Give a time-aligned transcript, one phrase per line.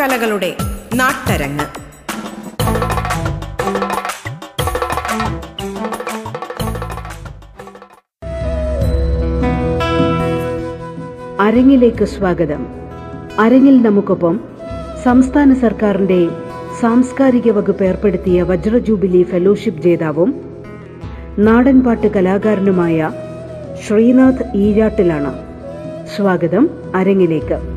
[0.00, 0.56] കലകളുടെ
[0.94, 1.64] നാട്ടരങ്ങ്.
[11.42, 12.66] അരങ്ങിലേക്ക് സ്വാഗതം.
[13.38, 14.40] അരങ്ങിൽ നമുക്കൊപ്പം
[15.04, 16.28] സംസ്ഥാന സർക്കാരിന്റെ
[16.80, 20.40] സാംസ്കാരിക വകുപ്പ് ഏർപ്പെടുത്തിയ വജ്രജൂബിലി ഫെലോഷിപ്പ് ജേതാവും
[21.38, 23.10] നാടൻപാട്ട് കലാകാരനുമായ
[23.86, 25.34] ശ്രീനാഥ് ഈരാട്ടിലാണ്
[26.16, 27.69] സ്വാഗതം അരങ്ങിലേക്ക്.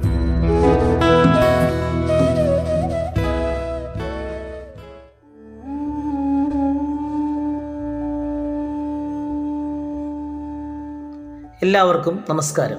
[11.63, 12.77] എല്ലാവർക്കും നമസ്കാരം.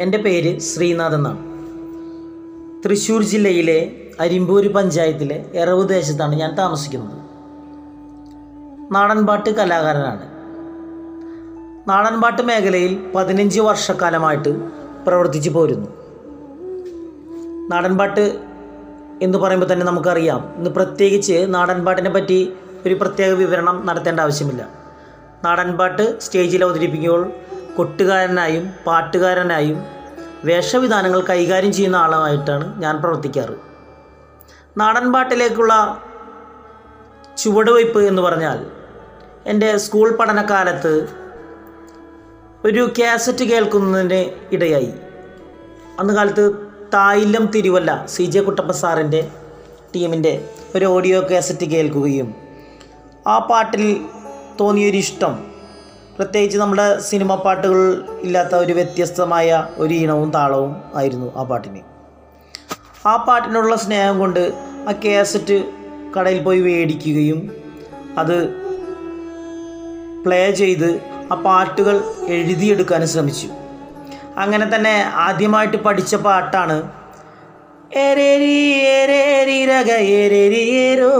[0.00, 1.38] എന്റെ പേര് ശ്രീനാഥ് എന്നാണ്.
[2.84, 7.18] തൃശ്ശൂർ ജില്ലയിലെ അരിമ്പൂര് പഞ്ചായത്തിലെ എറവ് ദേശത്താണ് ഞാൻ താമസിക്കുന്നത്.
[8.94, 10.22] നാടൻപാട്ട് കലാകാരനാണ്.
[11.90, 14.58] നാടൻപാട്ട് മേഖലയിൽ പതിനഞ്ച് വർഷക്കാലമായിട്ട്
[15.06, 15.90] പ്രവർത്തിച്ചു പോരുന്നു.
[17.68, 18.38] നാടൻപാട്ട്
[19.22, 22.52] എന്ന് പറയുമ്പോൾ തന്നെ നമുക്കറിയാം ഇന്ന് പ്രത്യേകിച്ച് നാടൻപാട്ടിനെ പറ്റി
[22.86, 24.68] ഒരു പ്രത്യേക വിവരണം നടത്തേണ്ട ആവശ്യമില്ല.
[25.44, 27.32] നാടൻപാട്ട് സ്റ്റേജിൽ അവതരിപ്പിക്കുമ്പോൾ
[27.76, 29.84] കൊട്ടുകാരനായും പാട്ടുകാരനായും
[30.44, 33.54] വേഷവിധാനങ്ങൾ കൈകാര്യം ചെയ്യുന്ന ആളുമായിട്ടാണ് ഞാൻ പ്രവർത്തിക്കാറ്.
[34.76, 36.02] നാടൻപാട്ടിലേക്കുള്ള
[37.36, 38.66] ചുവടുവയ്പ് എന്ന് പറഞ്ഞാൽ
[39.46, 41.08] എന്റെ സ്കൂൾ പഠനകാലത്ത്
[42.64, 44.92] ഒരു കാസറ്റ് കേൾക്കുന്നതിന് ഇടയായി.
[45.98, 46.52] അന്ന് കാലത്ത്
[46.94, 49.30] തായില്ലം തിരുവല്ല സി ജെ കുട്ടപ്പ സാറിന്റെ
[49.94, 52.34] ടീമിന്റെ ഒരു ഓഡിയോ കാസറ്റ് കേൾക്കുകയും
[53.26, 54.06] ആ പാട്ടിൽ
[54.60, 55.53] തോന്നിയൊരു ഇഷ്ടം
[56.16, 57.80] പ്രത്യേകിച്ച് നമ്മുടെ സിനിമ പാട്ടുകൾ
[58.22, 61.80] ഇല്ലാത്ത ഒരു വ്യത്യസ്തമായ ഒരു ഈണവും താളവും ആയിരുന്നു ആ പാട്ടിന്.
[63.06, 64.42] ആ പാട്ടിനുള്ള സ്നേഹം കൊണ്ട്
[64.88, 65.56] ആ കേസറ്റ്
[66.14, 67.40] കടയിൽ പോയി മേടിക്കുകയും
[68.18, 68.36] അത്
[70.24, 70.90] പ്ലേ ചെയ്ത്
[71.32, 71.96] ആ പാട്ടുകൾ
[72.36, 73.48] എഴുതിയെടുക്കാനും ശ്രമിച്ചു.
[74.42, 74.94] അങ്ങനെ തന്നെ
[75.26, 76.76] ആദ്യമായിട്ട് പഠിച്ച പാട്ടാണ്
[78.06, 78.56] എരേരി
[79.00, 79.90] എരേരി രഗ
[80.22, 81.12] എരേരി എരോ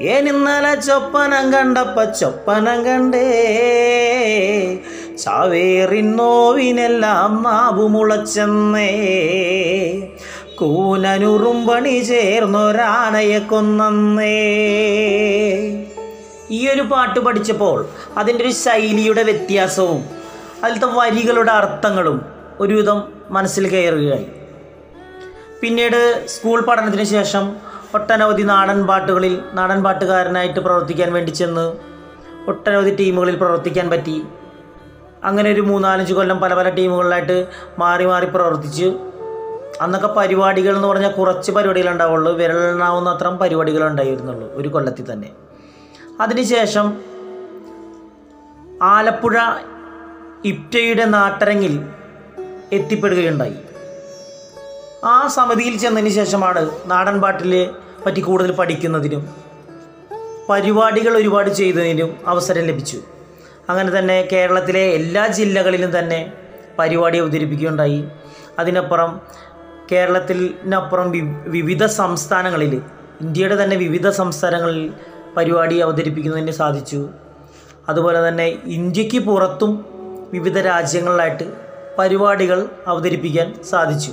[0.00, 3.26] ഏനിന്നലെ ചൊപ്പനം കണ്ടപ്പ ചൊപ്പനം കണ്ടേ.
[5.24, 8.90] ചാവേറിൻ നോവിനെല്ലാം നാവു മുളച്ചെന്നേ.
[10.58, 14.48] കൂനനുറുമ്പണി ചേർന്നൊരാണയെ കൊന്നേ
[16.50, 20.18] ഈ ഒരു പാട്ട് പഠിച്ചപ്പോൾ അതിന്റെ ഒരു ശൈലിയുടെ വ്യത്യാസവും
[20.64, 22.24] അതിലത്തെ വരികളുടെ അർത്ഥങ്ങളും
[22.60, 24.26] ഒരുവിധം മനസ്സിൽ കയറുകയായി.
[25.60, 27.56] പിന്നീട് സ്കൂൾ പഠനത്തിന് ശേഷം
[27.94, 31.76] ഒട്ടനവധി നാടൻ പാട്ടുകളിൽ നാടൻ പാട്ടുകാരനായിട്ട് പ്രവർത്തിക്കാൻ വേണ്ടി ചെന്ന്
[32.48, 34.22] ഒട്ടനവധി ടീമുകളിൽ പ്രവർത്തിക്കാൻ പറ്റി.
[35.24, 37.46] അങ്ങനെ ഒരു മൂന്നാലഞ്ച് കൊല്ലം പല പല ടീമുകളിലായിട്ട്
[37.78, 38.84] മാറി മാറി പ്രവർത്തിച്ച്
[39.80, 42.32] അന്നൊക്കെ പരിപാടികൾ എന്ന് പറഞ്ഞാൽ കുറച്ച് പരിപാടികൾ ഉണ്ടാവുള്ളൂ.
[42.32, 45.30] വിരലെണ്ണാവുന്ന അത്രയും പരിപാടികൾ ഉണ്ടായിരുന്നുള്ളൂ ഒരു കൊല്ലത്തിൽ തന്നെ.
[46.20, 46.86] അതിനുശേഷം
[48.82, 49.38] ആലപ്പുഴ
[50.44, 51.88] ഇപ്റ്റയുടെ നാട്ടരങ്ങിൽ
[52.72, 53.54] എത്തിപ്പെടുകയുണ്ടായി.
[55.04, 57.70] ആ സമിതിയിൽ ചെന്നതിന് ശേഷമാണ് നാടൻ പാട്ടിലെ
[58.06, 59.28] പറ്റി കൂടുതൽ പഠിക്കുന്നതിനും
[60.50, 63.00] പരിപാടികൾ ഒരുപാട് ചെയ്തതിനും അവസരം ലഭിച്ചു.
[63.68, 66.32] അങ്ങനെ തന്നെ കേരളത്തിലെ എല്ലാ ജില്ലകളിലും തന്നെ
[66.78, 68.04] പരിപാടി അവതരിപ്പിക്കുകയുണ്ടായി.
[68.58, 69.20] അതിനപ്പുറം
[69.92, 71.12] കേരളത്തിനപ്പുറം
[71.46, 72.82] വിവിധ സംസ്ഥാനങ്ങളിൽ
[73.20, 74.92] ഇന്ത്യയുടെ തന്നെ വിവിധ സംസ്ഥാനങ്ങളിൽ
[75.36, 77.08] പരിപാടി അവതരിപ്പിക്കുന്നതിന് സാധിച്ചു.
[77.88, 79.97] അതുപോലെ തന്നെ ഇന്ത്യയ്ക്ക് പുറത്തും
[80.32, 81.52] വിവിധ രാജ്യങ്ങളിലായിട്ട്
[81.98, 84.12] പരിപാടികൾ അവതരിപ്പിക്കാൻ സാധിച്ചു.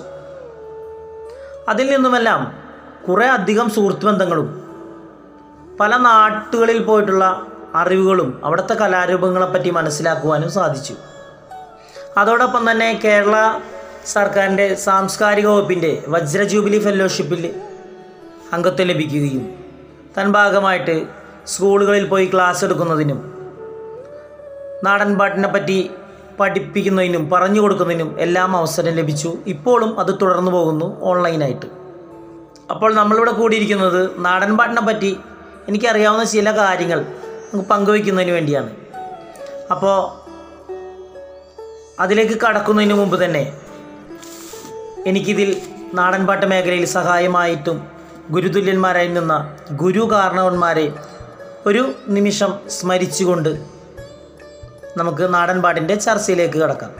[1.67, 2.57] അതിൽ നിന്നുമെല്ലാം
[3.07, 4.47] കുറേ അധികം സുഹൃത്ത് ബന്ധങ്ങളും
[5.79, 7.45] പല നാട്ടുകളിൽ പോയിട്ടുള്ള
[7.75, 10.95] അറിവുകളും അവിടുത്തെ കലാരൂപങ്ങളെപ്പറ്റി മനസ്സിലാക്കുവാനും സാധിച്ചു.
[12.17, 13.59] അതോടൊപ്പം തന്നെ കേരള
[14.05, 17.61] സർക്കാരിന്റെ സാംസ്കാരിക വകുപ്പിന്റെ വജ്ര ജൂബിലി ഫെലോഷിപ്പിൽ
[18.53, 19.55] അംഗത്വം ലഭിക്കുകയും
[20.17, 21.05] തൻ ഭാഗമായിട്ട്
[21.47, 23.19] സ്കൂളുകളിൽ പോയി ക്ലാസ് എടുക്കുന്നതിനും
[24.83, 25.91] നാടൻ പാട്ടിനെ പറ്റി
[26.39, 29.37] പഠിപ്പിക്കുന്നതിനും പറഞ്ഞു കൊടുക്കുന്നതിനും എല്ലാം അവസരം ലഭിച്ചു.
[29.47, 31.65] ഇപ്പോഴും അത് തുടർന്നു പോകുന്നു ഓൺലൈനായിട്ട്.
[32.71, 35.17] അപ്പോൾ നമ്മളിവിടെ കൂടിയിരിക്കുന്നത് നാടൻ പാട്ടിനെ പറ്റി
[35.67, 36.99] എനിക്കറിയാവുന്ന ചില കാര്യങ്ങൾ
[37.53, 38.69] നമുക്ക് പങ്കുവയ്ക്കുന്നതിന് വേണ്ടിയാണ്.
[39.71, 40.25] അപ്പോൾ
[41.99, 43.59] അതിലേക്ക് കടക്കുന്നതിന് മുമ്പ് തന്നെ
[45.07, 45.61] എനിക്കിതിൽ
[45.93, 47.87] നാടൻപാട്ട് മേഖലയിൽ സഹായമായിട്ടും
[48.29, 50.93] ഗുരുതുല്യന്മാരായി നിന്ന ഗുരു കാരണവന്മാരെ
[51.65, 53.74] ഒരു നിമിഷം സ്മരിച്ചുകൊണ്ട്
[54.97, 56.91] നമുക്ക് നാടൻ പാട്ടിന്റെ ചർച്ചയിലേക്ക് കടക്കാം.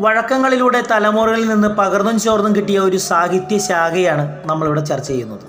[0.00, 5.40] വഴക്കങ്ങളിലൂടെ തലമുറകളിൽ നിന്ന് പകർന്നും ചോർന്നും കിട്ടിയ ഒരു സാഹിത്യ ശാഖയാണ് നമ്മളിവിടെ ചർച്ച ചെയ്യുന്നത്.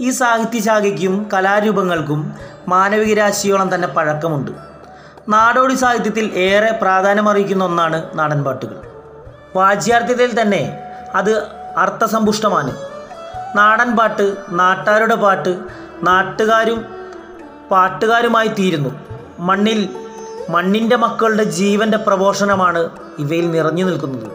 [0.00, 2.34] ഈ സാഹിത്യ ശാഖയ്ക്കും കലാരൂപങ്ങൾക്കും
[2.68, 4.50] മാനവിക രാശിയോളം തന്നെ പഴക്കമുണ്ട്.
[5.28, 8.76] നാടോടി സാഹിത്യത്തിൽ ഏറെ പ്രാധാന്യമറിയിക്കുന്ന ഒന്നാണ് നാടൻപാട്ടുകൾ
[9.56, 10.78] വാച്യാർത്ഥ്യത്തിൽ തന്നെ
[11.14, 11.44] അത്
[11.76, 12.76] അർത്ഥസമ്പുഷ്ടമാണ്.
[13.56, 15.58] നാടൻപാട്ട് നാട്ടാരുടെ പാട്ട്
[16.02, 16.84] നാട്ടുകാരും
[17.70, 19.15] പാട്ടുകാരുമായി തീരുന്നു.
[19.38, 19.96] മണ്ണിൽ
[20.50, 24.30] മണ്ണിന്റെ മക്കളുടെ ജീവന്റെ പ്രപോഷണമാണ് ഇവയിൽ നിറഞ്ഞു നിൽക്കുന്നത്.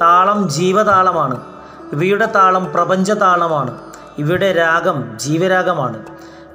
[0.00, 1.40] താളം ജീവതാളമാണ്.
[1.92, 3.78] ഇവയുടെ താളം പ്രപഞ്ചതാളമാണ്.
[4.18, 6.02] ഇവയുടെ രാഗം ജീവരാഗമാണ്.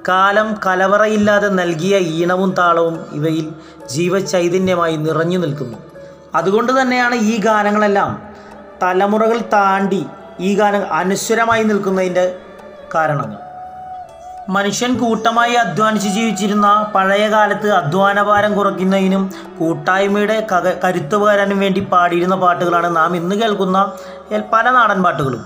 [0.08, 3.54] കാലം കലവറയില്ലാതെ നൽകിയ ഈണവും താളവും ഇവയിൽ
[3.90, 5.78] ജീവചൈതന്യമായി നിറഞ്ഞു നിൽക്കുന്നു.
[6.36, 8.22] അതുകൊണ്ട് തന്നെയാണ് ഈ ഗാനങ്ങളെല്ലാം
[8.84, 10.06] തലമുറകൾ താണ്ടി
[10.40, 12.36] ഈ ഗാനം അനശ്വരമായി നിൽക്കുന്നതിന്റെ
[12.96, 13.47] കാരണങ്ങൾ.
[14.50, 19.24] മനുഷ്യൻ കൂട്ടമായി അധ്വാനിച്ച് ജീവിച്ചിരുന്ന പഴയ കാലത്ത് അധ്വാനഭാരം കുറയ്ക്കുന്നതിനും
[19.60, 23.92] കൂട്ടായ്മയുടെ കക കരുത്ത് പകരാനും വേണ്ടി പാടിയിരുന്ന പാട്ടുകളാണ് നാം ഇന്ന് കേൾക്കുന്ന
[24.54, 25.42] പല നാടൻ പാട്ടുകളും.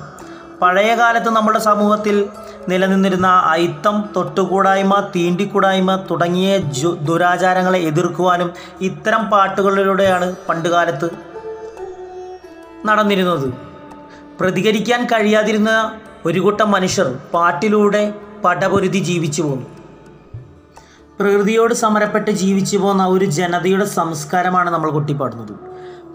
[0.61, 2.25] പഴയ കാലത്ത് നമ്മുടെ സമൂഹത്തിൽ
[2.69, 6.57] നിലനിന്നിരുന്ന അയിത്തം തൊട്ടുകൂടായ്മ തീണ്ടിക്കൂടായ്മ തുടങ്ങിയ
[7.07, 8.49] ദുരാചാരങ്ങളെ എതിർക്കുവാനും
[8.81, 11.09] ഇത്തരം പാട്ടുകളിലൂടെയാണ് പണ്ടുകാലത്ത്
[12.85, 13.47] നടന്നിരുന്നത്.
[14.39, 15.71] പ്രതികരിക്കാൻ കഴിയാതിരുന്ന
[16.25, 18.13] ഒരു കൂട്ടം മനുഷ്യർ പാട്ടിലൂടെ
[18.45, 19.65] പടപൊരുതി ജീവിച്ചു പോന്നു.
[21.19, 25.53] പ്രകൃതിയോട് സമരപ്പെട്ട് ജീവിച്ചു പോന്ന ഒരു ജനതയുടെ സംസ്കാരമാണ് നമ്മൾ കൊട്ടിപ്പാടുന്നത്.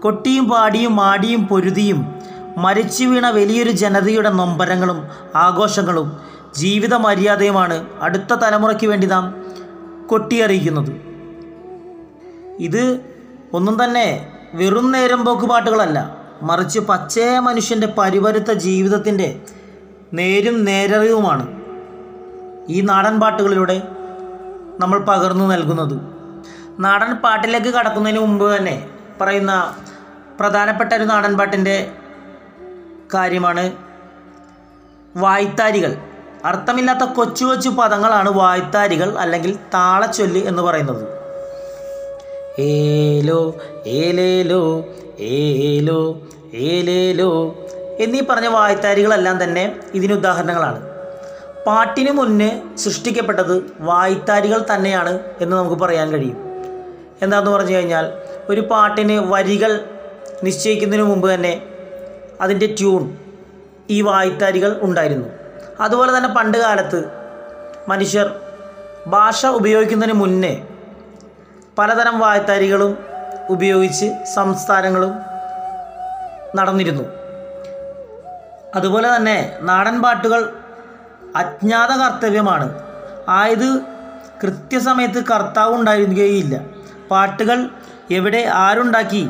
[0.01, 2.15] കൊട്ടിയും പാടിയും മാടിയും പൊരുതിയും
[2.57, 6.19] മരിച്ചു വീണ വലിയൊരു ജനതയുടെ നൊമ്പരങ്ങളും ആഘോഷങ്ങളും
[6.55, 9.45] ജീവിത മര്യാദയുമാണ് അടുത്ത തലമുറയ്ക്ക് വേണ്ടി നാം
[10.07, 11.01] കൊട്ടിയറിയിക്കുന്നത്.
[12.59, 12.99] ഇത്
[13.53, 19.41] ഒന്നും തന്നെ വെറും നേരം പോക്ക് പാട്ടുകളല്ല മറിച്ച് പച്ചയ മനുഷ്യന്റെ പരിവരുത്ത ജീവിതത്തിന്റെ
[20.13, 21.56] നേരും നേരറിവുമാണ്.
[22.69, 23.81] ഈ നാടൻ പാട്ടുകളിലൂടെ
[24.79, 25.99] നമ്മൾ പകർന്നു നൽകുന്നത്.
[26.79, 28.89] നാടൻ പാട്ടിലേക്ക് കടക്കുന്നതിന് മുമ്പ് തന്നെ
[29.21, 29.77] പറയുന്ന
[30.39, 31.91] പ്രധാനപ്പെട്ട ഒരു നാടൻ പാട്ടിന്റെ
[33.13, 33.71] കാര്യമാണ്
[35.15, 35.97] വായ്ത്താരികൾ.
[36.45, 41.07] അർത്ഥമില്ലാത്ത കൊച്ചു കൊച്ചു പദങ്ങളാണ് വായ്ത്താരികൾ അല്ലെങ്കിൽ താളച്ചൊല്ല് എന്ന് പറയുന്നത്.
[42.61, 43.55] ഏലോ
[43.87, 44.85] ഏലേലോ
[45.19, 46.17] ഏലോ
[46.53, 47.55] ഏലേലോ
[47.99, 50.86] എന്നീ പറഞ്ഞ വായ്ത്താരികളെല്ലാം തന്നെ ഇതിന് ഉദാഹരണങ്ങളാണ്.
[51.67, 56.37] പാട്ടിന് മുന്നേ സൃഷ്ടിക്കപ്പെട്ടത് വായ്ത്താരികൾ തന്നെയാണ് എന്ന് നമുക്ക് പറയാൻ കഴിയും.
[57.21, 58.05] എന്താണെന്ന് പറഞ്ഞു കഴിഞ്ഞാൽ
[58.49, 59.71] ഒരു പാട്ടിന് വരികൾ
[60.43, 61.53] നിശ്ചയിക്കുന്നതിന് മുമ്പ് തന്നെ
[62.41, 63.03] അതിന്റെ ട്യൂൺ
[63.89, 65.27] ഈ വായ്ത്താരികൾ ഉണ്ടായിരുന്നു.
[65.79, 66.99] അതുപോലെ തന്നെ പണ്ട് കാലത്ത്
[67.89, 68.27] മനുഷ്യർ
[69.07, 70.53] ഭാഷ ഉപയോഗിക്കുന്നതിന് മുന്നേ
[71.79, 72.97] പലതരം വായ്ത്താരികളും
[73.49, 75.13] ഉപയോഗിച്ച് സംസ്ഥാനങ്ങളും
[76.55, 77.03] നടന്നിരുന്നു.
[78.75, 80.41] അതുപോലെ തന്നെ നാടൻ പാട്ടുകൾ
[81.39, 82.79] അജ്ഞാത കർത്തവ്യമാണ്
[83.29, 83.81] ആയത്
[84.43, 86.65] കൃത്യസമയത്ത് കർത്താവ് ഉണ്ടായിരിക്കുകയില്ല
[87.11, 87.69] പാട്ടുകൾ
[88.11, 89.29] എവിടെ ആരുണ്ടാക്കി?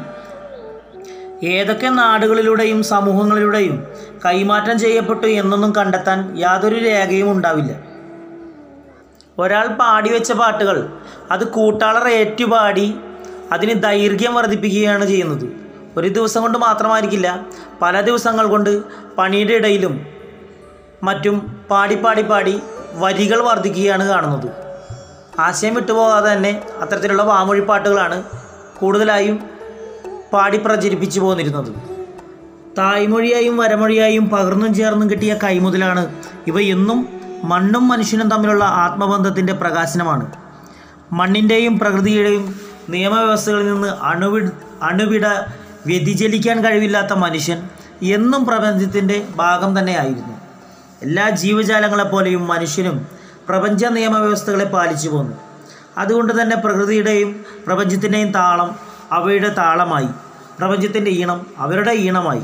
[1.44, 3.88] ഏതൊക്കെ നാടുകളിലൂടെയും സമൂഹങ്ങളിലൂടെയും
[4.26, 7.74] കൈമാറ്റം ചെയ്യപ്പെട്ടു എന്നൊന്നും കണ്ടെത്താൻ യാതൊരു രേഖയും ഉണ്ടാവില്ല.
[9.40, 10.90] ഒരാൾ പാടി വെച്ച പാട്ടുകൾ
[11.32, 12.88] അത് കൂട്ടാളർ ഏറ്റുപാടി
[13.52, 15.46] അതിന് ദൈർഘ്യം വർദ്ധിപ്പിക്കുകയാണ് ചെയ്യുന്നത്.
[15.98, 17.46] ഒരു ദിവസം കൊണ്ട് മാത്രമായിരിക്കില്ല
[17.82, 18.72] പല ദിവസങ്ങൾ കൊണ്ട്
[19.18, 19.94] പണിയുടെ ഇടയിലും
[21.04, 22.62] മറ്റും പാടി പാടി പാടി
[22.94, 24.50] വരികൾ വർദ്ധിക്കുകയാണ് കാണുന്നത്.
[25.40, 28.24] ആശയം വിട്ടുപോകാതെ തന്നെ അത്തരത്തിലുള്ള വാമൊഴി പാട്ടുകളാണ്
[28.80, 29.40] കൂടുതലായും
[30.34, 31.72] പാടി പ്രചരിപ്പിച്ചു പോന്നിരുന്നത്.
[32.78, 36.16] തായ്മൊഴിയായും വരമൊഴിയായും പകർന്നും ചേർന്നും കിട്ടിയ കൈമുതലാണ്
[36.48, 37.10] ഇവ എന്നും
[37.44, 40.26] മണ്ണും മനുഷ്യനും തമ്മിലുള്ള ആത്മബന്ധത്തിന്റെ പ്രകാശനമാണ്.
[41.14, 42.56] മണ്ണിന്റെയും പ്രകൃതിയുടെയും
[42.90, 44.42] നിയമവ്യവസ്ഥകളിൽ നിന്ന് അണുവി
[44.84, 45.26] അണുവിട
[45.86, 47.60] വ്യതിചലിക്കാൻ കഴിവില്ലാത്ത മനുഷ്യൻ
[48.02, 50.37] എന്നും പ്രപഞ്ചത്തിന്റെ ഭാഗം തന്നെയായിരുന്നു
[51.02, 53.08] എല്ലാ ജീവജാലങ്ങളെപ്പോലെയും മനുഷ്യനും
[53.50, 55.38] പ്രപഞ്ച നിയമവ്യവസ്ഥകളെ പാലിച്ചു പോന്നു.
[55.98, 58.80] അതുകൊണ്ട് തന്നെ പ്രകൃതിയുടെയും പ്രപഞ്ചത്തിന്റെയും താളം
[59.12, 60.08] അവയുടെ താളമായി.
[60.60, 62.42] പ്രപഞ്ചത്തിന്റെ ഈണം അവരുടെ ഈണമായി.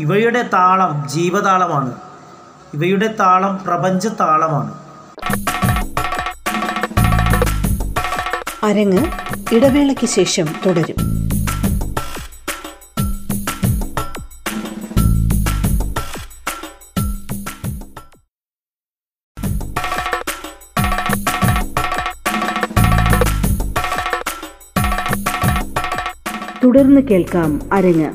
[0.00, 1.92] ഇവയുടെ താളം ജീവതാളമാണ്.
[2.74, 4.72] ഇവയുടെ താളം പ്രപഞ്ച താളമാണ്
[8.64, 9.06] അരങ്ങ്
[9.54, 11.13] ഇടവേളയ്ക്ക് ശേഷം തുടരും.
[26.64, 28.10] തുടർന്ന് കേൾക്കാം അരങ്ങ്.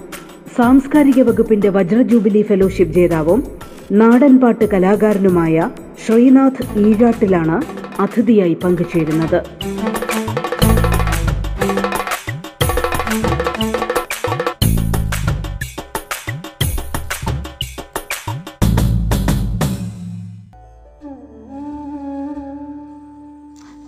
[0.55, 3.43] സാംസ്കാരിക വകുപ്പിന്റെ വജ്ര ജൂബിലി ഫെലോഷിപ്പ് ജേതാവും
[3.91, 5.69] നാടൻപാട്ട് കലാകാരനുമായ
[6.05, 7.61] ശ്രീനാഥ് ഈഴാട്ടിലാണ്
[8.01, 9.43] അതിഥിയായി പങ്കുചേരുന്നത്.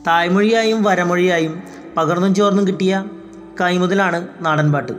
[0.08, 1.64] തായ്മൊഴിയായും വരമൊഴിയായും
[1.98, 3.04] പകർന്നും ചോർന്നും കിട്ടിയ
[3.62, 4.92] കൈമുതലാണ് നാടൻപാട്ട്.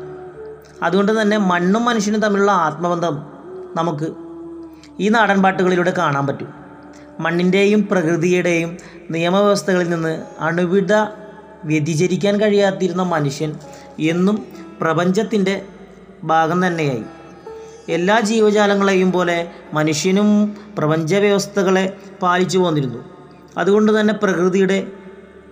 [0.83, 3.23] അതുകൊണ്ട് തന്നെ മണ്ണും മനുഷ്യനും തമ്മിലുള്ള ആത്മബന്ധം
[3.77, 4.13] നമുക്ക്
[5.01, 6.55] ഈ നാടൻപാട്ടുകളിലൂടെ കാണാൻ പറ്റും.
[7.21, 8.77] മണ്ണിന്റെയും പ്രകൃതിയുടെയും
[9.11, 10.93] നിയമവ്യവസ്ഥകളിൽ നിന്ന് അണുവിട
[11.65, 13.55] വ്യതിചരിക്കാൻ കഴിയാതിരുന്ന മനുഷ്യൻ
[13.99, 14.47] എന്നും
[14.81, 15.63] പ്രപഞ്ചത്തിന്റെ
[16.25, 17.03] ഭാഗം തന്നെയായി.
[17.89, 23.05] എല്ലാ ജീവജാലങ്ങളെയും പോലെ മനുഷ്യനും പ്രപഞ്ച വ്യവസ്ഥകളെ പാലിച്ചു പോന്നിരുന്നു.
[23.59, 24.87] അതുകൊണ്ട് തന്നെ പ്രകൃതിയുടെ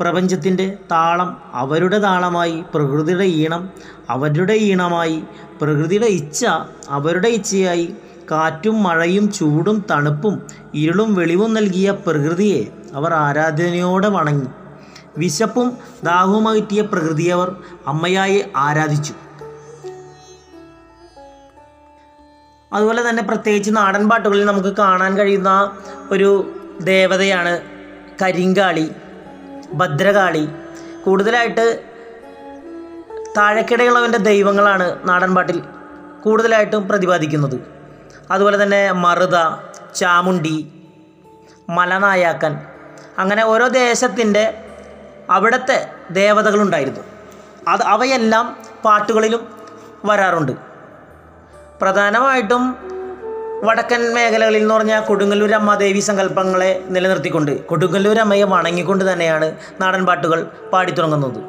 [0.00, 3.70] പ്രപഞ്ചത്തിന്റെ താളം അവരുടെ താളമായി പ്രകൃതിയുടെ ഈണം
[4.10, 5.22] അവരുടെ ഈണമായി
[5.62, 6.44] പ്രകൃതിയുടെ ഇച്ഛ
[6.88, 7.94] അവരുടെ ഇച്ഛയായി.
[8.30, 10.42] കാറ്റും മഴയും ചൂടും തണുപ്പും
[10.74, 12.64] ഇരുളും വെളിവും നൽകിയ പ്രകൃതിയെ
[12.94, 14.46] അവർ ആരാധനയോടെ വണങ്ങി.
[15.18, 19.14] വിശപ്പും ദാഹവും അകറ്റിയ പ്രകൃതിയെ അവർ അമ്മയായി ആരാധിച്ചു.
[22.72, 25.76] അതുപോലെ തന്നെ പ്രത്യേകിച്ച് നാടൻ പാട്ടുകളിൽ നമുക്ക് കാണാൻ കഴിയുന്ന
[26.10, 27.60] ഒരു ദേവതയാണ്
[28.22, 28.90] കരിങ്കാളി.
[29.72, 30.48] ഭദ്രകാളി.
[31.04, 31.82] കൂടുതലായിട്ട്
[33.36, 35.62] താഴെക്കിടയുള്ളവന്റെ ദൈവങ്ങളാണ് നാടൻപാട്ടിൽ
[36.24, 37.60] കൂടുതലായിട്ടും പ്രതിപാദിക്കുന്നത്.
[38.30, 39.36] അതുപോലെ തന്നെ മറുത
[39.94, 40.72] ചാമുണ്ടി
[41.68, 42.58] മലനായാക്കൻ
[43.18, 44.64] അങ്ങനെ ഓരോ ദേശത്തിന്റെ
[45.30, 47.00] അവിടുത്തെ ദേവതകളുണ്ടായിരുന്നു.
[47.68, 49.48] അത് അവയെല്ലാം പാട്ടുകളിലും
[50.04, 50.52] വരാറുണ്ട്.
[51.82, 52.89] പ്രധാനമായിട്ടും
[53.64, 61.40] വടക്കൻ മേഖലകളിൽ എന്ന് പറഞ്ഞാൽ കൊടുങ്ങല്ലൂർ അമ്മാദേവി സങ്കല്പങ്ങളെ നിലനിർത്തിക്കൊണ്ട് കൊടുങ്ങല്ലൂർ അമ്മയെ വണങ്ങിക്കൊണ്ട് തന്നെയാണ് നാടൻ പാട്ടുകൾ പാടിത്തുടങ്ങുന്നത്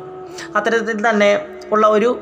[0.55, 2.19] അത്തരത്തിൽ തന്നെ ഉള്ള ഒരു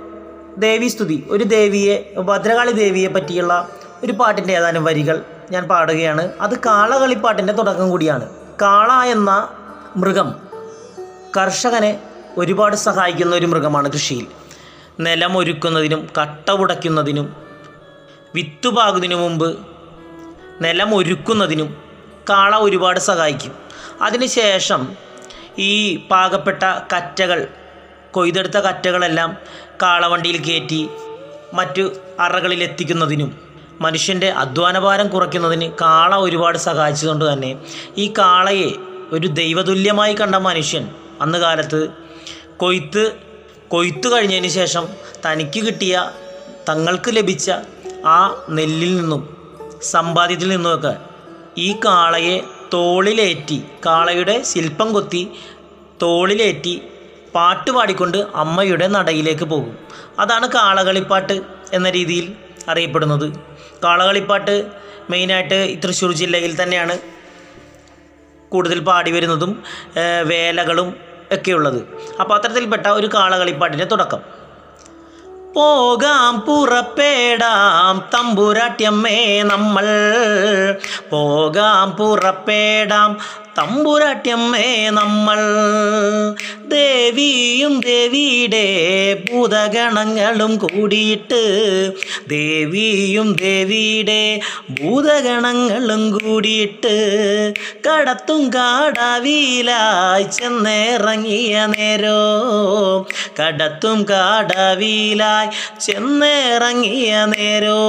[0.58, 3.70] ദേവീസ്തുതി ഒരു ദേവിയെ ഭദ്രകാളി ദേവിയെ പറ്റിയുള്ള
[4.04, 6.30] ഒരു പാട്ടിന്റെ ഏതാനും വരികൾ ഞാൻ പാടുകയാണ്.
[6.42, 8.30] അത് കാളകളിപ്പാട്ടിന്റെ തുടക്കം കൂടിയാണ്.
[8.62, 9.50] കാള എന്ന
[9.96, 10.36] മൃഗം
[11.38, 12.00] കർഷകനെ
[12.38, 14.28] ഒരുപാട് സഹായിക്കുന്ന ഒരു മൃഗമാണ് കൃഷിയിൽ.
[15.00, 17.34] നിലമൊരുക്കുന്നതിനും കട്ട ഉടയ്ക്കുന്നതിനും
[18.36, 19.69] വിത്തുപാകുന്നതിനു മുമ്പ്
[20.62, 21.84] നിലം ഒരുക്കുന്നതിനും
[22.30, 23.56] കാള ഒരുപാട് സഹായിക്കും.
[24.02, 24.96] അതിനുശേഷം
[25.60, 27.48] ഈ പാകപ്പെട്ട കറ്റകൾ
[28.12, 29.38] കൊയ്തെടുത്ത കറ്റകളെല്ലാം
[29.82, 30.90] കാളവണ്ടിയിൽ കയറ്റി
[31.54, 33.42] മറ്റു അറകളിൽ എത്തിക്കുന്നതിനും
[33.82, 37.56] മനുഷ്യന്റെ അധ്വാനഭാരം കുറയ്ക്കുന്നതിന് കാള ഒരുപാട് സഹായിച്ചതുകൊണ്ട് തന്നെ
[37.98, 38.72] ഈ കാളയെ
[39.12, 40.90] ഒരു ദൈവതുല്യമായി കണ്ട മനുഷ്യൻ
[41.22, 41.90] അന്ന് കാലത്ത്
[42.58, 43.12] കൊയ്ത്ത്
[43.68, 44.88] കൊയ്ത്ത് കഴിഞ്ഞതിന് ശേഷം
[45.26, 46.12] തനിക്ക് കിട്ടിയ
[46.70, 47.52] തങ്ങൾക്ക് ലഭിച്ച
[48.06, 49.39] ആ നെല്ലിൽ നിന്നും
[49.82, 50.98] സമ്പാദ്യത്തിൽ നിന്നുമൊക്കെ
[51.58, 52.42] ഈ കാളയെ
[52.74, 55.32] തോളിലേറ്റി കാളയുടെ ശില്പം കൊത്തി
[56.02, 56.82] തോളിലേറ്റി
[57.36, 59.78] പാട്ട് പാടിക്കൊണ്ട് അമ്മയുടെ നടയിലേക്ക് പോകും.
[60.20, 61.42] അതാണ് കാളകളിപ്പാട്ട്
[61.74, 62.36] എന്ന രീതിയിൽ
[62.70, 63.28] അറിയപ്പെടുന്നത്.
[63.84, 64.72] കാളകളിപ്പാട്ട്
[65.10, 67.00] മെയിനായിട്ട് തൃശ്ശൂർ ജില്ലയിൽ തന്നെയാണ്
[68.50, 69.64] കൂടുതൽ പാടി വരുന്നതും
[70.24, 70.90] വേലകളും
[71.32, 71.88] ഒക്കെയുള്ളത്
[72.22, 74.22] അപ്പോൾ അത്തരത്തിൽപ്പെട്ട ഒരു കാളകളിപ്പാട്ടിന്റെ തുടക്കം.
[75.54, 79.88] പോകാം പുറപ്പെടാം തമ്പുരാട്ടിയമ്മേ നമ്മൾ.
[81.10, 83.18] പോകാം പുറപ്പെടാം
[83.58, 85.40] തമ്പുരാട്ടിയമ്മേ നമ്മൾ.
[86.70, 88.66] ദേവിയും ദേവിയുടെ
[89.32, 91.42] ഭൂതഗണങ്ങളും കൂടിയിട്ട്
[92.28, 96.94] ദേവിയും ദേവിയുടെ ഭൂതഗണങ്ങളും കൂടിയിട്ട്
[97.88, 102.20] കടത്തും കാടാവിയിലായി ചെന്നിറങ്ങിയ നേരോ?
[103.42, 105.50] കടത്തും കാടാവിയിലായി
[105.80, 107.80] ചെന്നിറങ്ങിയ നേരോ?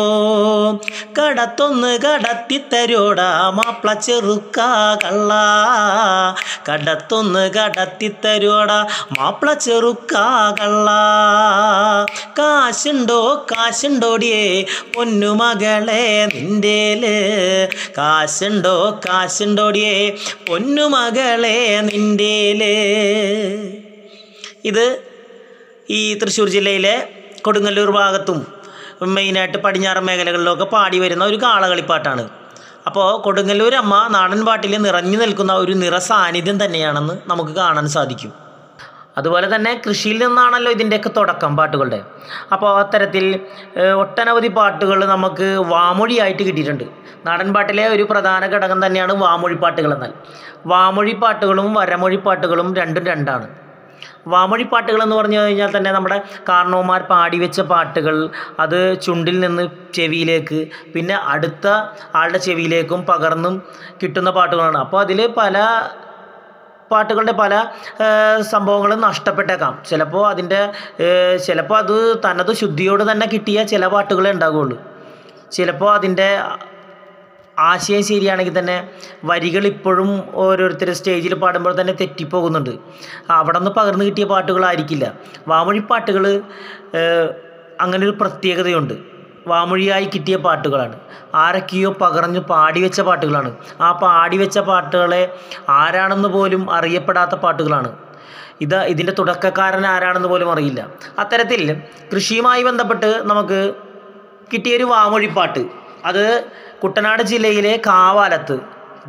[1.18, 4.58] കടത്തൊന്ന് കടത്തിത്തരോടാ മാപ്പിള ചെറുക്ക
[5.04, 5.32] കള്ള.
[6.68, 8.69] കടത്തൊന്ന് കടത്തിത്തരോടാ
[9.16, 10.88] മാപ്പിള ചെറുക്കാകള്ള
[12.38, 13.20] കാശുണ്ടോ
[13.52, 14.44] കാശുണ്ടോടിയേ
[14.94, 17.04] പൊന്നുമകളെ നിന്റേൽ
[17.98, 19.94] കാശുണ്ടോ കാശുണ്ടോടിയേ
[20.48, 21.58] പൊന്നുമകളെ
[21.90, 22.62] നിന്റേൽ
[24.64, 24.86] ഇത്
[25.90, 26.96] ഈ തൃശ്ശൂർ ജില്ലയിലെ
[27.46, 28.40] കൊടുങ്ങല്ലൂർ ഭാഗത്തും
[29.16, 32.24] മെയിനായിട്ട് പടിഞ്ഞാറൻ മേഖലകളിലൊക്കെ പാടി വരുന്ന ഒരു കാളകളിപ്പാട്ടാണ്.
[32.88, 38.32] അപ്പോൾ കൊടുങ്ങല്ലൂർ അമ്മ നാടൻ പാട്ടിൽ നിറഞ്ഞു നിൽക്കുന്ന ഒരു നിറ സാന്നിധ്യം തന്നെയാണെന്ന് നമുക്ക് കാണാൻ സാധിക്കും.
[39.18, 42.00] അതുപോലെ തന്നെ കൃഷിയിൽ നിന്നാണല്ലോ ഇതിന്റെയൊക്കെ തുടക്കം പാട്ടുകളുടെ.
[42.54, 43.24] അപ്പോൾ അത്തരത്തിൽ
[44.02, 46.84] ഒട്ടനവധി പാട്ടുകൾ നമുക്ക് വാമൊഴിയായിട്ട് കിട്ടിയിട്ടുണ്ട്.
[47.28, 50.12] നാടൻപാട്ടിലെ ഒരു പ്രധാന ഘടകം തന്നെയാണ് വാമൊഴി പാട്ടുകൾ എന്നാൽ.
[50.72, 53.48] വാമൊഴി പാട്ടുകളും വരമൊഴി പാട്ടുകളും രണ്ടും രണ്ടാണ്.
[54.32, 56.16] വാമൊഴി പാട്ടുകൾ എന്ന് പറഞ്ഞു കഴിഞ്ഞാൽ തന്നെ നമ്മുടെ
[56.48, 58.16] കാർണവന്മാർ പാടി വെച്ച പാട്ടുകൾ
[58.64, 59.64] അത് ചുണ്ടിൽ നിന്ന്
[59.96, 60.58] ചെവിയിലേക്ക്
[60.94, 61.66] പിന്നെ അടുത്ത
[62.20, 63.56] ആളുടെ ചെവിയിലേക്കും പകർന്നും
[64.02, 64.78] കിട്ടുന്ന പാട്ടുകളാണ്.
[64.84, 65.58] അപ്പോൾ അതിൽ പല
[66.92, 67.52] പാട്ടുകളുടെ പല
[68.52, 69.74] സംഭവങ്ങളും നഷ്ടപ്പെട്ടേക്കാം.
[69.90, 70.60] ചിലപ്പോൾ അതിന്റെ
[71.46, 74.78] ചിലപ്പോൾ അത് തനത് ശുദ്ധിയോട് തന്നെ കിട്ടിയ ചില പാട്ടുകളേ ഉണ്ടാകുള്ളൂ
[75.52, 76.28] ചിലപ്പോൾ അതിന്റെ
[77.58, 78.76] ആശയം ശരിയാണെങ്കിൽ തന്നെ
[79.24, 80.10] വരികൾ ഇപ്പോഴും
[80.42, 82.70] ഓരോരുത്തർ സ്റ്റേജിൽ പാടുമ്പോൾ തന്നെ തെറ്റിപ്പോകുന്നുണ്ട്.
[83.30, 85.06] അവിടെ നിന്ന് പകർന്നു കിട്ടിയ പാട്ടുകളായിരിക്കില്ല.
[85.48, 86.24] വാമൊഴി പാട്ടുകൾ
[87.80, 88.94] അങ്ങനെ ഒരു പ്രത്യേകതയുണ്ട്.
[89.46, 91.00] വാമൊഴിയായി കിട്ടിയ പാട്ടുകളാണ്.
[91.34, 93.56] ആരൊക്കെയോ പകർന്ന് പാടിവെച്ച പാട്ടുകളാണ്.
[93.80, 97.96] ആ പാടിവെച്ച പാട്ടുകളെ ആരാണെന്ന് പോലും അറിയപ്പെടാത്ത പാട്ടുകളാണ്.
[98.60, 100.88] ഇത് ഇതിന്റെ തുടക്കക്കാരൻ ആരാണെന്ന് പോലും അറിയില്ല.
[101.18, 101.82] അത്തരത്തിൽ
[102.14, 103.74] കൃഷിയുമായി ബന്ധപ്പെട്ട് നമുക്ക്
[104.52, 105.70] കിട്ടിയൊരു വാമൊഴിപ്പാട്ട്
[106.04, 106.44] അത്
[106.84, 108.58] കുട്ടനാട് ജില്ലയിലെ കാവാലത്ത്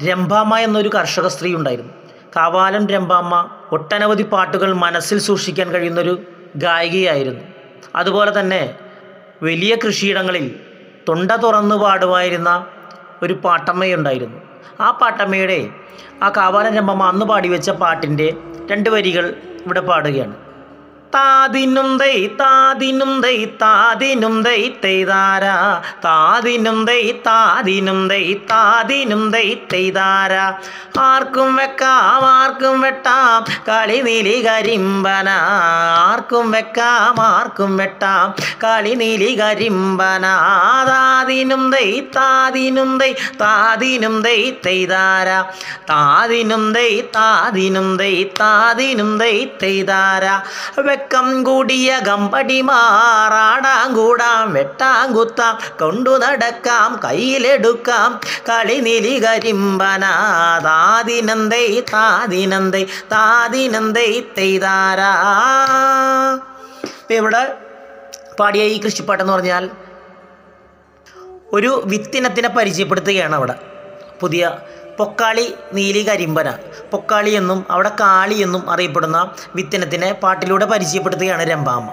[0.03, 1.91] രംഭാമ്മ എന്നൊരു കർഷക സ്ത്രീ ഉണ്ടായിരുന്നു.
[2.35, 6.21] കാവാലം രംഭാമ്മ ഒട്ടനവധി പാട്ടുകൾ മനസ്സിൽ സൂക്ഷിക്കാൻ കഴിയുന്നൊരു
[6.55, 7.41] ഗായികയായിരുന്നു.
[7.95, 8.73] അതുപോലെ തന്നെ
[9.43, 10.55] വലിയ കൃഷിയിടങ്ങളിൽ
[11.10, 12.50] തൊണ്ട തുറന്നു പാടുമായിരുന്ന
[13.24, 14.39] ഒരു പാട്ടമ്മയുണ്ടായിരുന്നു.
[14.79, 15.69] ആ പാട്ടമ്മയുടെ
[16.24, 18.27] ആ കാവാലൻ രമ്പമ്മ അന്ന് പാടി വെച്ച പാട്ടിന്റെ
[18.71, 19.25] രണ്ട് വരികൾ
[19.65, 20.36] ഇവിടെ പാടുകയാണ്.
[21.15, 25.46] താതിനും ദൈ താതിനും ദൈ താതിനും ദൈ തെയ്താര?
[26.06, 30.34] താതിനും ദൈ താതിനും ദൈ താതിനും ദൈ തെയ്താര?
[31.00, 35.30] ആർക്കും വെക്കാം ആർക്കും വെട്ടാം കളി നീലി കരിമ്പന.
[36.10, 40.25] ആർക്കും വെക്കാം ആർക്കും വെട്ടാം കളി നീലി കരിമ്പന.
[40.88, 45.30] താതിനും ദൈ താതിനും ദൈ താതിനും ദൈ തെയ്താര?
[45.89, 50.25] താതിനും ദൈ താതിനും ദൈ താതിനും ദൈ തെയ്താര?
[51.01, 58.10] വെക്കം കൂടിയ കമ്പടിമാറാടാം കൂടാം വെട്ടാം കുത്താം കൊണ്ടു നടക്കാം കയ്യിലെടുക്കാം
[58.50, 60.03] കളിനിലി കരിമ്പന
[60.65, 61.67] താതിനന്തൈ
[63.13, 65.13] താതിനന്തൈ തെയ്താരാ.
[67.17, 67.43] ഇവിടെ
[68.39, 69.65] പാടിയ ഈ കൃഷിപ്പാട്ടെന്ന് പറഞ്ഞാൽ
[71.53, 73.55] ഒരു വിത്തിനത്തിനെ പരിചയപ്പെടുത്തുകയാണ് അവിടെ.
[74.22, 74.43] പുതിയ
[75.01, 75.46] പൊക്കാളി
[75.77, 76.50] നീലി കരിമ്പന.
[76.91, 79.20] പൊക്കാളി എന്നും അവിടെ കാളി എന്നും അറിയപ്പെടുന്ന
[79.58, 81.89] വിത്തനത്തിനെ പാട്ടിലൂടെ പരിചയപ്പെടുത്തുകയാണ് രംഭാമ്മ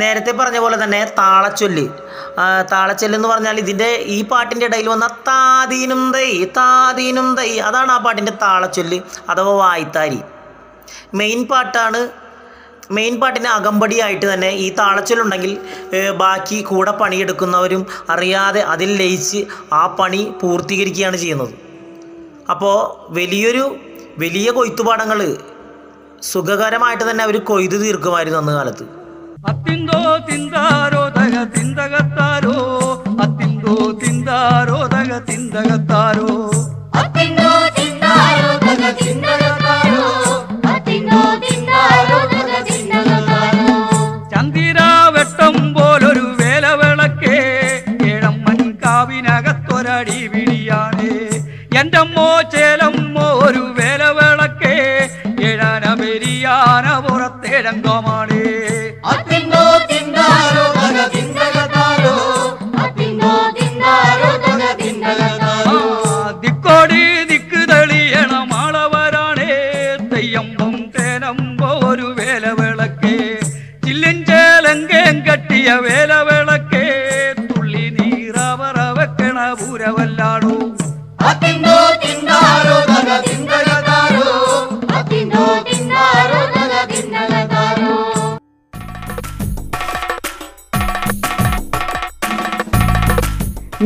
[0.00, 1.84] നേരത്തെ പറഞ്ഞ പോലെ തന്നെ താളച്ചൊല്ല്.
[2.72, 8.98] താളച്ചൊല്ലെന്ന് പറഞ്ഞാൽ ഇതിന്റെ ഈ പാട്ടിന്റെ ഇടയിൽ വന്ന താതീനും തൈ താതീനും തൈ അതാണ് ആ പാട്ടിന്റെ താളച്ചൊല്ല്
[9.32, 10.20] അഥവാ വായ്ത്താരി.
[11.20, 12.00] മെയിൻ പാട്ടാണ്
[12.96, 15.52] മെയിൻ പാട്ടിന് അകമ്പടിയായിട്ട് തന്നെ ഈ താളച്ചൊല്ലുണ്ടെങ്കിൽ
[16.22, 19.40] ബാക്കി കൂടെ പണിയെടുക്കുന്നവരും അറിയാതെ അതിൽ ലയിച്ച്
[19.80, 21.54] ആ പണി പൂർത്തീകരിക്കുകയാണ് ചെയ്യുന്നത്.
[22.50, 22.76] അപ്പോൾ
[23.12, 23.76] വലിയൊരു
[24.18, 25.36] വലിയ കൊയ്ത്തുപാടങ്ങൾ
[26.22, 28.84] സുഖകരമായിട്ട് തന്നെ അവർ കൊയ്ത് തീർക്കുമായിരുന്നു അന്ന് കാലത്ത്.
[29.48, 32.54] അത്തിന്തോ തിന്താരോ തക തിന്തകത്താരോ?
[33.24, 33.74] അത്തിന്തോ
[34.04, 36.30] തിന്താരോ തക തിന്തകത്താരോ?
[37.02, 40.06] അത്തിന്നോ തിന്നാരോ തക തിന്നകത്താരോ
[40.74, 43.68] അത്തിന്നോ തിന്നാരോ തക തിന്നകത്താരോ
[44.34, 47.38] ചന്ദിരാവട്ടം പോലൊരു വേലവിളക്കേ
[48.10, 51.10] ഏഴമ്മൻ കാവിനകത്തൊരടി വിളിയാണ്.
[51.80, 52.35] എന്റെ അമ്മോ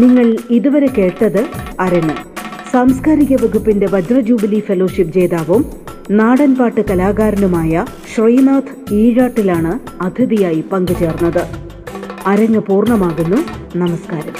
[0.01, 1.47] നിങ്ങൾ ഇതുവരെ കേട്ടത്
[1.81, 2.15] അരണ്.
[2.73, 5.65] സാംസ്കാരിക വകുപ്പിന്റെ വജ്രജൂബിലി ഫെലോഷിപ്പ് ജേതാവും
[6.11, 7.85] നാടൻപാട്ട് കലാകാരനുമായ
[8.15, 11.43] ശ്രീനാഥ് ഈഴാട്ടിലാണ് അതിഥിയായി പങ്കുചേർന്നത്.
[12.27, 13.37] അരങ്ങ് പൂർണമാകുന്നു.
[13.79, 14.39] നമസ്കാരം.